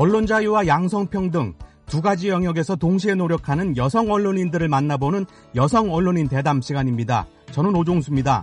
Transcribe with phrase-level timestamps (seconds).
[0.00, 1.52] 언론 자유와 양성평등
[1.84, 5.26] 두 가지 영역에서 동시에 노력하는 여성 언론인들을 만나보는
[5.56, 7.26] 여성 언론인 대담 시간입니다.
[7.50, 8.42] 저는 오종수입니다.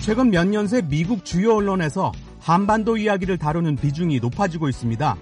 [0.00, 5.16] 최근 몇 년 새 미국 주요 언론에서 한반도 이야기를 다루는 비중이 높아지고 있습니다.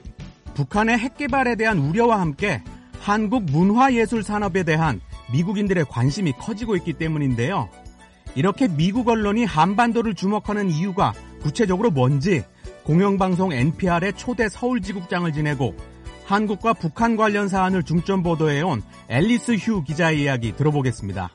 [0.54, 2.62] 북한의 핵 개발에 대한 우려와 함께
[3.00, 5.00] 한국 문화예술 산업에 대한
[5.32, 7.68] 미국인들의 관심이 커지고 있기 때문인데요.
[8.38, 12.44] 이렇게 미국 언론이 한반도를 주목하는 이유가 구체적으로 뭔지
[12.84, 15.74] 공영방송 NPR의 초대 서울지국장을 지내고
[16.24, 21.30] 한국과 북한 관련 사안을 중점 보도해온 앨리스 휴 기자의 이야기 들어보겠습니다.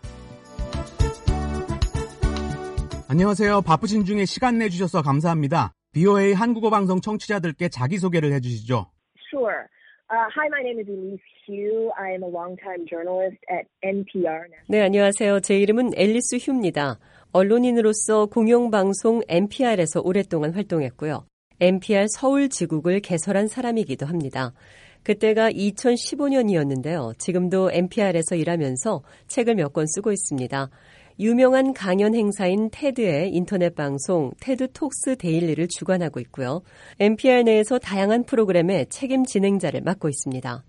[3.09, 3.63] 안녕하세요.
[3.63, 5.73] 바쁘신 중에 시간 내주셔서 감사합니다.
[5.91, 8.90] BOA 한국어 방송 청취자들께 자기소개를 해주시죠.
[9.29, 9.67] Sure.
[10.13, 11.91] Uh, hi, my name is Elise Hugh.
[11.98, 14.46] I am a longtime journalist at NPR.
[14.68, 15.40] 네, 안녕하세요.
[15.40, 16.99] 제 이름은 앨리스 휴입니다.
[17.32, 21.26] 언론인으로서 공영방송 NPR에서 오랫동안 활동했고요.
[21.60, 24.54] NPR 서울 지국을 개설한 사람이기도 합니다.
[25.02, 27.18] 그때가 2015년이었는데요.
[27.18, 30.70] 지금도 NPR에서 일하면서 책을 몇 권 쓰고 있습니다.
[31.19, 36.61] 유명한 강연 행사인 테드의 인터넷 방송 테드 톡스 데일리를 주관하고 있고요.
[36.99, 40.63] NPR 내에서 다양한 프로그램의 책임 진행자를 맡고 있습니다.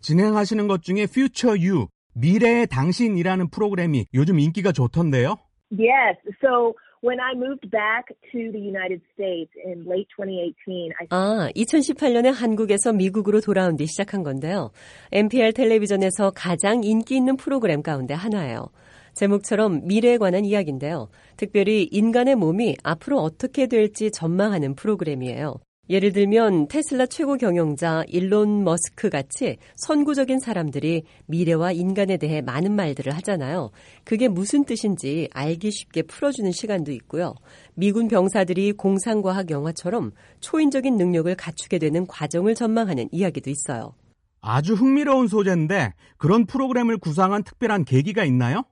[0.00, 5.36] 진행하시는 것 중에 Future You, 미래의 당신이라는 프로그램이 요즘 인기가 좋던데요?
[5.70, 6.18] Yes.
[6.44, 12.32] So when I moved back to the United States in late 2018, I 아, 2018년에
[12.32, 14.70] 한국에서 미국으로 돌아온 뒤 시작한 건데요.
[15.12, 18.68] NPR 텔레비전에서 가장 인기 있는 프로그램 가운데 하나예요.
[19.14, 21.08] 제목처럼 미래에 관한 이야기인데요.
[21.36, 25.56] 특별히 인간의 몸이 앞으로 어떻게 될지 전망하는 프로그램이에요.
[25.90, 33.12] 예를 들면 테슬라 최고 경영자 일론 머스크 같이 선구적인 사람들이 미래와 인간에 대해 많은 말들을
[33.16, 33.70] 하잖아요.
[34.04, 37.34] 그게 무슨 뜻인지 알기 쉽게 풀어주는 시간도 있고요.
[37.74, 43.94] 미군 병사들이 공상과학 영화처럼 초인적인 능력을 갖추게 되는 과정을 전망하는 이야기도 있어요.
[44.40, 48.64] 아주 흥미로운 소재인데 그런 프로그램을 구상한 특별한 계기가 있나요?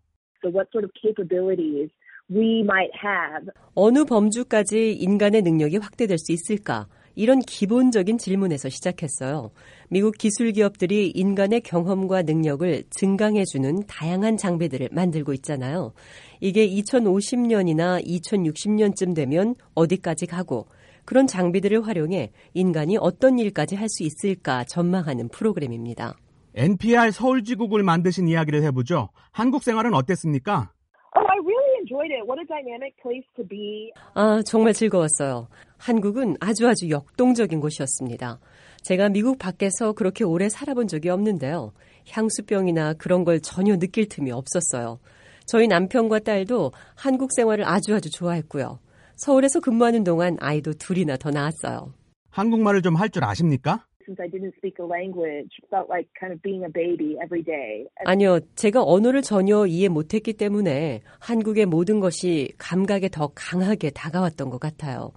[3.75, 6.87] 어느 범주까지 인간의 능력이 확대될 수 있을까?
[7.17, 9.51] 이런 기본적인 질문에서 시작했어요.
[9.89, 15.93] 미국 기술 기업들이 인간의 경험과 능력을 증강해주는 다양한 장비들을 만들고 있잖아요.
[16.41, 20.69] 이게 2050년이나 2060년쯤 되면 어디까지 가고
[21.05, 26.17] 그런 장비들을 활용해 인간이 어떤 일까지 할 수 있을까 전망하는 프로그램입니다.
[26.55, 29.11] NPR 서울지국을 만드신 이야기를 해보죠.
[29.31, 30.71] 한국 생활은 어땠습니까?
[31.17, 32.23] Oh, I really enjoyed it.
[32.27, 33.91] What a dynamic place to be.
[34.15, 35.49] 아, 정말 즐거웠어요.
[35.79, 38.39] 한국은 아주 아주 역동적인 곳이었습니다.
[38.83, 41.73] 제가 미국 밖에서 그렇게 오래 살아본 적이 없는데요.
[42.09, 44.99] 향수병이나 그런 걸 전혀 느낄 틈이 없었어요.
[45.47, 48.79] 저희 남편과 딸도 한국 생활을 아주 아주 좋아했고요.
[49.17, 51.93] 서울에서 근무하는 동안 아이도 둘이나 더 낳았어요.
[52.31, 53.85] 한국말을 좀 할 줄 아십니까?
[54.11, 57.87] Since I didn't speak the language, felt like kind of being a baby every day.
[58.05, 64.59] 아니요, 제가 언어를 전혀 이해 못했기 때문에 한국의 모든 것이 감각에 더 강하게 다가왔던 것
[64.59, 65.13] 같아요.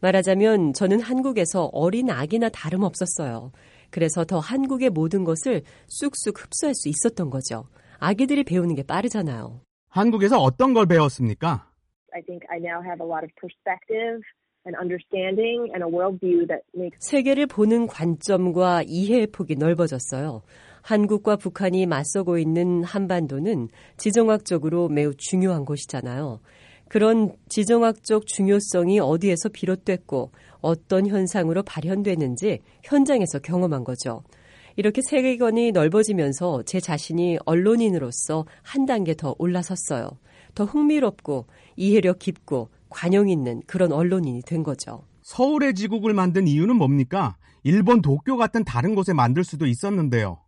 [0.00, 3.52] 말하자면 저는 한국에서 어린 아기나 다름없었어요.
[3.90, 7.64] 그래서 더 한국의 모든 것을 쑥쑥 흡수할 수 있었던 거죠.
[7.98, 9.60] 아기들이 배우는 게 빠르잖아요.
[9.88, 11.68] 한국에서 어떤 걸 배웠습니까?
[12.14, 14.22] I think I now have a lot of perspective.
[16.98, 20.42] 세계를 보는 관점과 이해의 폭이 넓어졌어요.
[20.82, 26.40] 한국과 북한이 맞서고 있는 한반도는 지정학적으로 매우 중요한 곳이잖아요.
[26.88, 30.30] 그런 지정학적 중요성이 어디에서 비롯됐고
[30.60, 34.22] 어떤 현상으로 발현되는지 현장에서 경험한 거죠.
[34.76, 40.08] 이렇게 세계관이 넓어지면서 제 자신이 언론인으로서 한 단계 더 올라섰어요.
[40.54, 41.46] 더 흥미롭고
[41.76, 45.04] 이해력 깊고 관용 있는 그런 언론인이 된 거죠.
[45.22, 47.36] 서울의 지국을 만든 이유는 뭡니까?
[47.62, 50.38] 일본 도쿄 같은 다른 곳에 만들 수도 있었는데요.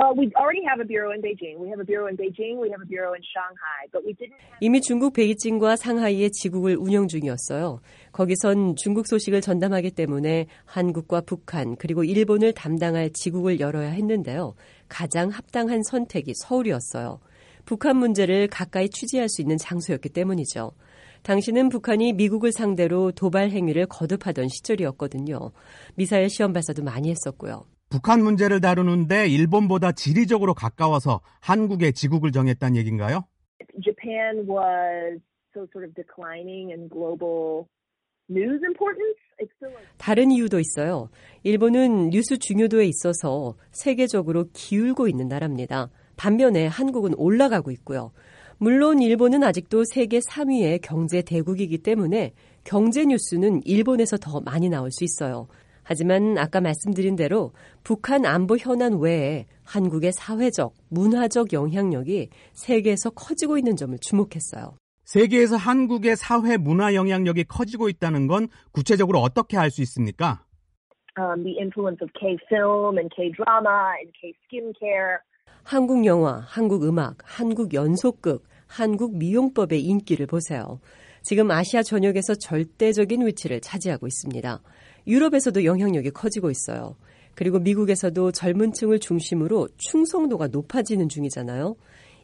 [0.00, 1.60] Uh, we already have a bureau in Beijing.
[1.60, 2.56] We have a bureau in Beijing.
[2.58, 3.84] We have a bureau in Shanghai.
[3.92, 4.40] But we didn't.
[4.40, 4.56] Have...
[4.62, 7.80] 이미 중국 베이징과 상하이의 지국을 운영 중이었어요.
[8.12, 14.54] 거기선 중국 소식을 전담하기 때문에 한국과 북한 그리고 일본을 담당할 지국을 열어야 했는데요.
[14.88, 17.20] 가장 합당한 선택이 서울이었어요.
[17.66, 20.72] 북한 문제를 가까이 취재할 수 있는 장소였기 때문이죠.
[21.22, 25.52] 당시는 북한이 미국을 상대로 도발 행위를 거듭하던 시절이었거든요.
[25.94, 27.64] 미사일 시험 발사도 많이 했었고요.
[27.90, 33.24] 북한 문제를 다루는데 일본보다 지리적으로 가까워서 한국의 지국을 정했다는 얘기인가요?
[33.82, 35.20] Japan was
[35.52, 37.66] so sort of declining in global
[38.30, 39.18] news importance.
[39.96, 41.08] 다른 이유도 있어요.
[41.44, 45.88] 일본은 뉴스 중요도에 있어서 세계적으로 기울고 있는 나라입니다.
[46.16, 48.12] 반면에 한국은 올라가고 있고요.
[48.62, 55.02] 물론 일본은 아직도 세계 3위의 경제 대국이기 때문에 경제 뉴스는 일본에서 더 많이 나올 수
[55.02, 55.48] 있어요.
[55.82, 57.52] 하지만 아까 말씀드린 대로
[57.84, 64.76] 북한 안보 현안 외에 한국의 사회적, 문화적 영향력이 세계에서 커지고 있는 점을 주목했어요.
[65.04, 70.44] 세계에서 한국의 사회 문화 영향력이 커지고 있다는 건 구체적으로 어떻게 알 수 있습니까?
[71.16, 75.20] Um, the influence of K film and K drama and K skincare.
[75.64, 80.78] 한국 영화, 한국 음악, 한국 연속극, 한국 미용법의 인기를 보세요.
[81.22, 84.62] 지금 아시아 전역에서 절대적인 위치를 차지하고 있습니다.
[85.08, 86.94] 유럽에서도 영향력이 커지고 있어요.
[87.34, 91.74] 그리고 미국에서도 젊은 층을 중심으로 충성도가 높아지는 중이잖아요.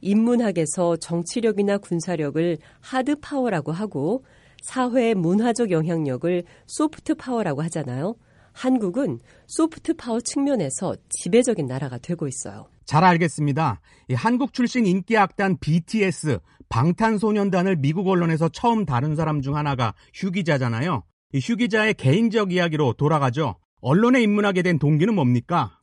[0.03, 4.25] 인문학에서 정치력이나 군사력을 하드 파워라고 하고
[4.63, 8.15] 사회의 문화적 영향력을 소프트 파워라고 하잖아요.
[8.53, 12.69] 한국은 소프트 파워 측면에서 지배적인 나라가 되고 있어요.
[12.87, 13.81] 잘 알겠습니다.
[14.15, 16.39] 한국 출신 인기 악단 BTS
[16.69, 21.03] 방탄소년단을 미국 언론에서 처음 다룬 사람 중 하나가 휴 기자잖아요.
[21.35, 23.57] 휴 기자의 개인적 이야기로 돌아가죠.
[23.83, 25.79] 언론에 입문하게 된 동기는 뭡니까?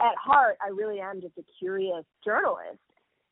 [0.00, 2.80] At heart, I really am just a curious journalist.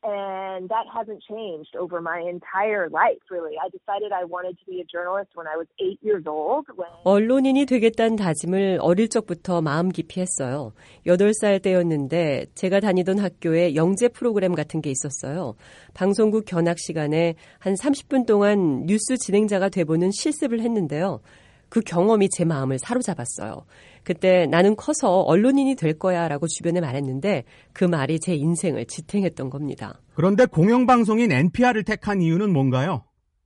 [0.03, 3.53] And that hasn't changed over my entire life, really.
[3.61, 6.65] I decided I wanted to be a journalist when I was eight years old.
[6.75, 6.89] When...
[7.03, 10.73] 언론인이 되겠다는 다짐을 어릴 적부터 마음 깊이 했어요.
[11.05, 15.53] 8살 때였는데 제가 다니던 학교에 영재 프로그램 같은 게 있었어요.
[15.93, 21.21] 방송국 견학 시간에 한 30분 동안 뉴스 진행자가 돼보는 실습을 했는데요.
[21.69, 23.65] 그 경험이 제 마음을 사로잡았어요.
[24.03, 27.43] 그때 나는 커서 언론인이 될 거야 라고 주변에 말했는데
[27.73, 30.01] 그 말이 제 인생을 지탱했던 겁니다.
[30.15, 33.03] 그런데 공영방송인 NPR을 택한 이유는 뭔가요?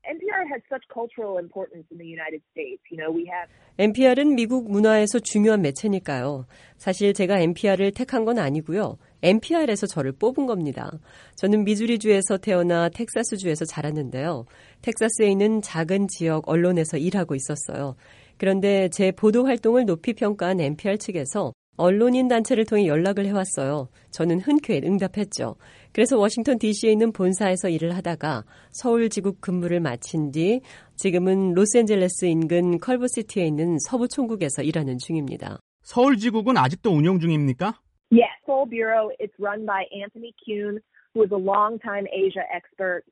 [0.08, 2.82] NPR has such cultural importance in the United States.
[2.92, 6.46] You know, we have NPR은 미국 문화에서 중요한 매체니까요.
[6.78, 8.98] 사실 제가 NPR을 택한 건 아니고요.
[9.24, 10.92] NPR에서 저를 뽑은 겁니다.
[11.36, 14.46] 저는 미주리주에서 태어나 텍사스주에서 자랐는데요.
[14.82, 17.96] 텍사스에 있는 작은 지역 언론에서 일하고 있었어요.
[18.38, 23.90] 그런데 제 보도 활동을 높이 평가한 NPR 측에서 언론인 단체를 통해 연락을 해왔어요.
[24.12, 25.56] 저는 흔쾌히 응답했죠.
[25.92, 30.62] 그래서 워싱턴 DC에 있는 본사에서 일을 하다가 서울 지국 근무를 마친 뒤
[30.96, 35.60] 지금은 로스앤젤레스 인근 컬버시티에 있는 서부 총국에서 일하는 중입니다.
[35.82, 37.80] 서울 지국은 아직도 운영 중입니까?
[38.12, 39.12] Yes, Seoul Bureau.
[39.20, 40.80] It's run by Anthony Kuhn,
[41.14, 43.04] who is a longtime Asia expert.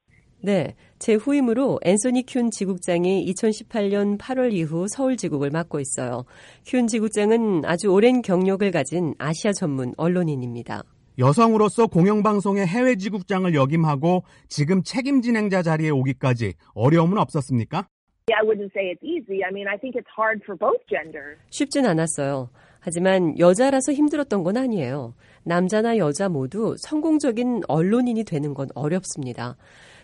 [0.46, 6.26] 네, 제 후임으로 앤소니 쿤 지국장이 2018년 8월 이후 서울 지국을 맡고 있어요.
[6.66, 10.84] 쿤 지국장은 아주 오랜 경력을 가진 아시아 전문 언론인입니다.
[11.18, 17.88] 여성으로서 공영방송의 해외 지국장을 역임하고 지금 책임 진행자 자리에 오기까지 어려움은 없었습니까?
[18.34, 19.46] I wouldn't say it's easy.
[19.46, 21.40] I mean, I think it's hard for both genders.
[21.52, 22.50] 쉽진 않았어요.
[22.82, 25.14] 하지만 여자라서 힘들었던 건 아니에요.
[25.46, 29.56] 남자나 여자 모두 성공적인 언론인이 되는 건 어렵습니다.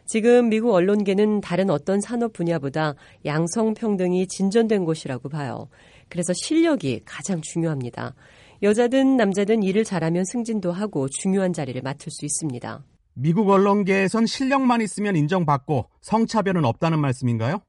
[0.09, 2.95] 지금 미국 언론계는 다른 어떤 산업 분야보다
[3.25, 5.69] 양성평등이 진전된 곳이라고 봐요.
[6.09, 8.15] 그래서 실력이 가장 중요합니다.
[8.63, 12.83] 여자든 남자든 일을 잘하면 승진도 하고 중요한 자리를 맡을 수 있습니다.
[13.13, 17.61] 미국 언론계에선 실력만 있으면 인정받고 성차별은 없다는 말씀인가요?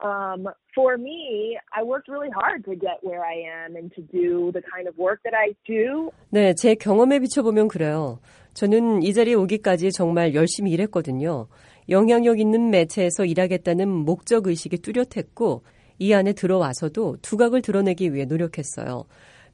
[0.00, 0.46] Um,
[0.76, 4.62] for me, I worked really hard to get where I am and to do the
[4.62, 6.12] kind of work that I do.
[6.30, 8.20] 네, 제 경험에 비춰보면 그래요.
[8.54, 11.48] 저는 이 자리에 오기까지 정말 열심히 일했거든요.
[11.88, 15.62] 영향력 있는 매체에서 일하겠다는 목적 의식이 뚜렷했고
[15.98, 19.04] 이 안에 들어와서도 두각을 드러내기 위해 노력했어요.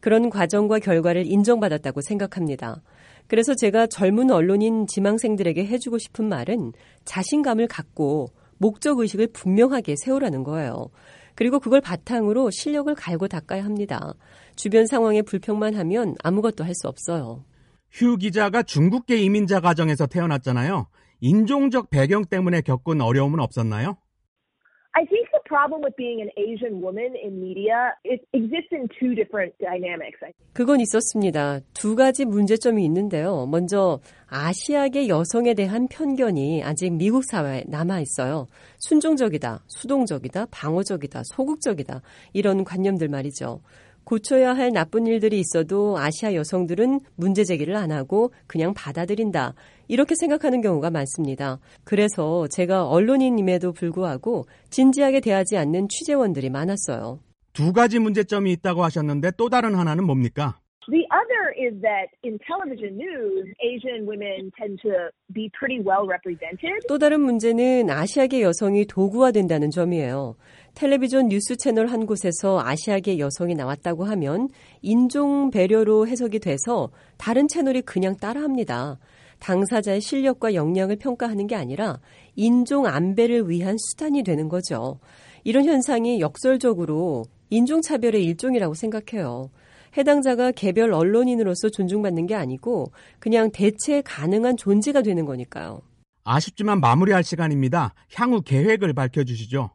[0.01, 2.83] 그런 과정과 결과를 인정받았다고 생각합니다.
[3.27, 6.73] 그래서 제가 젊은 언론인 지망생들에게 해주고 싶은 말은
[7.07, 10.91] 자신감을 갖고 목적 의식을 분명하게 세우라는 거예요.
[11.35, 14.15] 그리고 그걸 바탕으로 실력을 갈고 닦아야 합니다.
[14.57, 17.45] 주변 상황에 불평만 하면 아무것도 할 수 없어요.
[17.91, 20.89] 휴 기자가 중국계 이민자 가정에서 태어났잖아요.
[21.25, 23.97] 인종적 배경 때문에 겪은 어려움은 없었나요?
[24.93, 29.17] I think the problem with being an Asian woman in media it exists in two
[29.17, 30.21] different dynamics.
[30.21, 30.53] I think.
[30.53, 31.61] 그건 있었습니다.
[31.73, 33.47] 두 가지 문제점이 있는데요.
[33.47, 38.47] 먼저 아시아계 여성에 대한 편견이 아직 미국 사회에 남아 있어요.
[38.79, 42.03] 순종적이다, 수동적이다, 방어적이다, 소극적이다
[42.35, 43.63] 이런 관념들 말이죠.
[44.05, 49.55] 고쳐야 할 나쁜 일들이 있어도 아시아 여성들은 문제 제기를 안 하고 그냥 받아들인다.
[49.89, 51.59] 이렇게 생각하는 경우가 많습니다.
[51.85, 57.21] 그래서 제가 언론인임에도 불구하고 진지하게 대하지 않는 취재원들이 많았어요.
[57.53, 60.59] 두 가지 문제점이 있다고 하셨는데 또 다른 하나는 뭡니까?
[60.87, 64.93] The other is that in television news, Asian women tend to
[65.33, 66.85] be pretty well represented.
[66.89, 70.37] 또 다른 문제는 아시아계 여성이 도구화된다는 점이에요.
[70.75, 74.49] 텔레비전 뉴스 채널 한 곳에서 아시아계 여성이 나왔다고 하면
[74.83, 78.99] 인종 배려로 해석이 돼서 다른 채널이 그냥 따라합니다.
[79.39, 82.01] 당사자의 실력과 역량을 평가하는 게 아니라
[82.37, 84.99] 인종 안배를 위한 수단이 되는 거죠.
[85.45, 89.51] 이런 현상이 역설적으로 인종차별의 일종이라고 생각해요.
[89.97, 92.87] 해당자가 개별 언론인으로서 존중받는 게 아니고
[93.21, 95.83] 그냥 대체 가능한 존재가 되는 거니까요.
[96.25, 97.95] 아쉽지만 마무리할 시간입니다.
[98.15, 99.71] 향후 계획을 밝혀주시죠.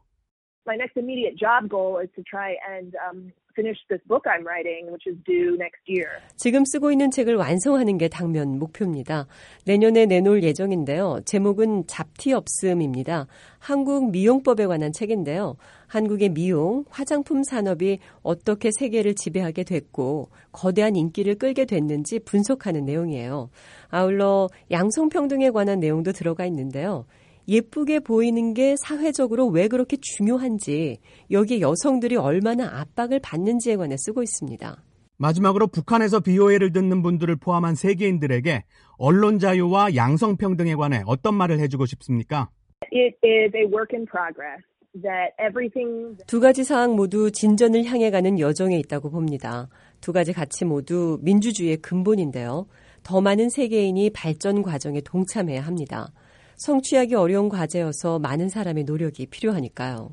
[0.66, 4.90] My next immediate job goal is to try and um, finish this book I'm writing,
[4.90, 6.08] which is due next year.
[6.36, 9.26] 지금 쓰고 있는 책을 완성하는 게 당면 목표입니다.
[9.66, 11.20] 내년에 내놓을 예정인데요.
[11.24, 13.26] 제목은 잡티 없음입니다.
[13.58, 15.56] 한국 미용법에 관한 책인데요.
[15.86, 23.50] 한국의 미용, 화장품 산업이 어떻게 세계를 지배하게 됐고 거대한 인기를 끌게 됐는지 분석하는 내용이에요.
[23.88, 27.06] 아울러 양성평등에 관한 내용도 들어가 있는데요.
[27.48, 30.98] 예쁘게 보이는 게 사회적으로 왜 그렇게 중요한지
[31.30, 34.82] 여기에 여성들이 얼마나 압박을 받는지에 관해 쓰고 있습니다.
[35.16, 38.64] 마지막으로 북한에서 BOA를 듣는 분들을 포함한 세계인들에게
[38.96, 42.48] 언론 자유와 양성 평등에 관해 어떤 말을 해주고 싶습니까?
[42.92, 44.64] It is a work in progress.
[44.92, 49.68] That everything 두 가지 사항 모두 진전을 향해 가는 여정에 있다고 봅니다.
[50.00, 52.66] 두 가지 가치 모두 민주주의의 근본인데요.
[53.04, 56.12] 더 많은 세계인이 발전 과정에 동참해야 합니다.
[56.60, 60.10] 성취하기 어려운 과제여서 많은 사람의 노력이 필요하니까요.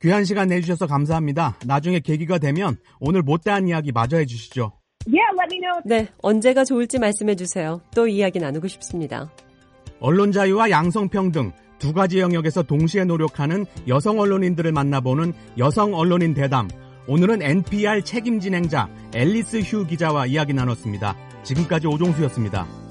[0.00, 1.58] 귀한 시간 내주셔서 감사합니다.
[1.66, 4.72] 나중에 계기가 되면 오늘 못다한 이야기 마저 해주시죠.
[5.06, 5.82] Yeah, let me know.
[5.84, 7.82] 네, 언제가 좋을지 말씀해 주세요.
[7.94, 9.30] 또 이야기 나누고 싶습니다.
[10.00, 16.68] 언론 자유와 양성평등 두 가지 영역에서 동시에 노력하는 여성 언론인들을 만나보는 여성 언론인 대담.
[17.06, 21.16] 오늘은 NPR 책임 진행자 앨리스 휴 기자와 이야기 나눴습니다.
[21.42, 22.87] 지금까지 오종수였습니다.